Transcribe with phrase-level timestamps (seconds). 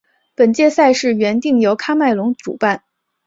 [0.33, 2.81] 本届赛事原定由喀麦隆主办。